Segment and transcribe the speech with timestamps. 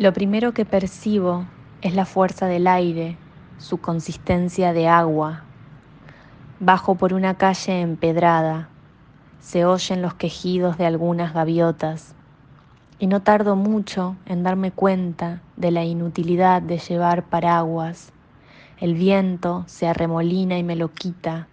[0.00, 1.44] Lo primero que percibo
[1.82, 3.18] es la fuerza del aire,
[3.58, 5.42] su consistencia de agua.
[6.58, 8.70] Bajo por una calle empedrada,
[9.40, 12.14] se oyen los quejidos de algunas gaviotas
[12.98, 18.10] y no tardo mucho en darme cuenta de la inutilidad de llevar paraguas.
[18.78, 21.46] El viento se arremolina y me lo quita,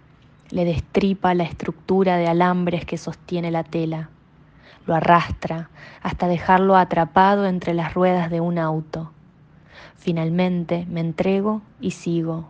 [0.52, 4.10] le destripa la estructura de alambres que sostiene la tela,
[4.88, 5.70] lo arrastra
[6.02, 9.12] hasta dejarlo atrapado entre las ruedas de un auto.
[9.96, 12.48] Finalmente me entrego y sigo,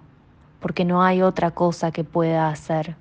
[0.59, 2.95] porque no hay otra cosa que pueda hacer.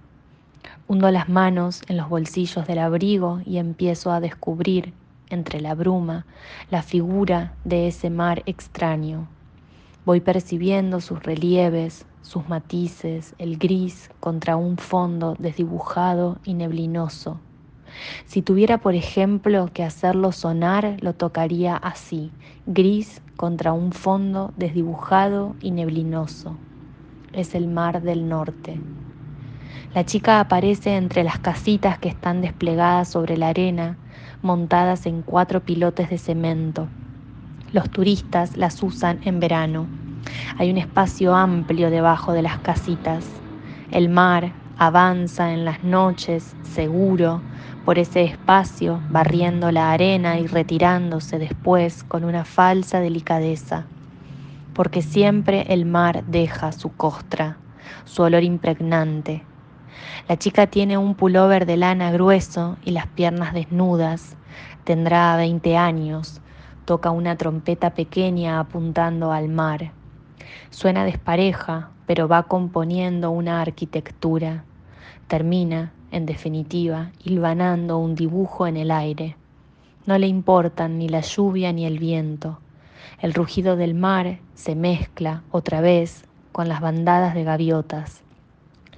[0.88, 4.94] Hundo las manos en los bolsillos del abrigo y empiezo a descubrir
[5.28, 6.24] entre la bruma,
[6.70, 9.28] la figura de ese mar extraño.
[10.04, 17.40] Voy percibiendo sus relieves, sus matices, el gris contra un fondo desdibujado y neblinoso.
[18.26, 22.30] Si tuviera, por ejemplo, que hacerlo sonar, lo tocaría así,
[22.66, 26.56] gris contra un fondo desdibujado y neblinoso.
[27.32, 28.80] Es el mar del norte.
[29.94, 33.98] La chica aparece entre las casitas que están desplegadas sobre la arena
[34.42, 36.88] montadas en cuatro pilotes de cemento.
[37.72, 39.88] Los turistas las usan en verano.
[40.58, 43.26] Hay un espacio amplio debajo de las casitas.
[43.90, 47.42] El mar avanza en las noches, seguro,
[47.86, 53.86] por ese espacio, barriendo la arena y retirándose después con una falsa delicadeza,
[54.74, 57.56] porque siempre el mar deja su costra,
[58.04, 59.42] su olor impregnante,
[60.28, 64.36] la chica tiene un pullover de lana grueso y las piernas desnudas.
[64.82, 66.40] Tendrá 20 años.
[66.84, 69.92] Toca una trompeta pequeña apuntando al mar.
[70.70, 74.64] Suena despareja, pero va componiendo una arquitectura.
[75.28, 79.36] Termina, en definitiva, hilvanando un dibujo en el aire.
[80.06, 82.60] No le importan ni la lluvia ni el viento.
[83.20, 88.22] El rugido del mar se mezcla otra vez con las bandadas de gaviotas.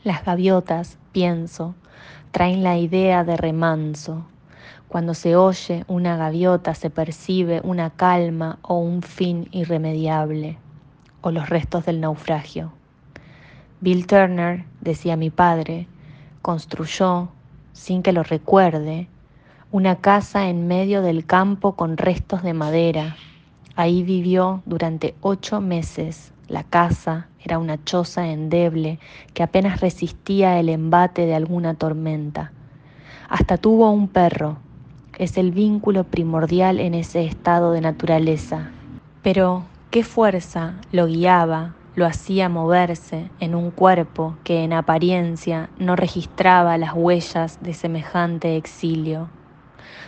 [0.04, 1.74] Las gaviotas, pienso,
[2.30, 4.26] traen la idea de remanso.
[4.88, 10.58] Cuando se oye una gaviota se percibe una calma o un fin irremediable,
[11.20, 12.72] o los restos del naufragio.
[13.80, 15.86] Bill Turner, decía mi padre,
[16.48, 17.28] construyó,
[17.74, 19.06] sin que lo recuerde,
[19.70, 23.16] una casa en medio del campo con restos de madera.
[23.76, 28.98] Ahí vivió durante ocho meses la casa era una choza endeble
[29.34, 32.50] que apenas resistía el embate de alguna tormenta.
[33.28, 34.56] Hasta tuvo un perro.
[35.18, 38.70] Es el vínculo primordial en ese estado de naturaleza.
[39.22, 45.96] Pero, ¿qué fuerza lo guiaba, lo hacía moverse en un cuerpo que en apariencia no
[45.96, 49.28] registraba las huellas de semejante exilio?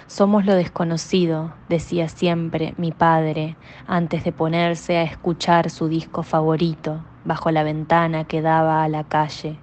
[0.06, 3.56] Somos lo desconocido, decía siempre mi padre
[3.86, 9.04] antes de ponerse a escuchar su disco favorito bajo la ventana que daba a la
[9.04, 9.58] calle.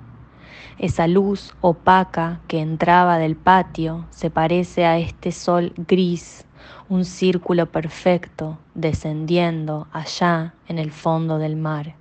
[0.77, 6.45] Esa luz opaca que entraba del patio se parece a este sol gris,
[6.89, 11.95] un círculo perfecto descendiendo allá en el fondo del mar.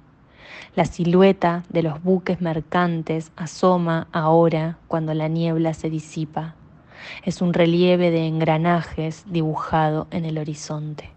[0.74, 6.54] La silueta de los buques mercantes asoma ahora cuando la niebla se disipa
[7.24, 11.15] es un relieve de engranajes dibujado en el horizonte.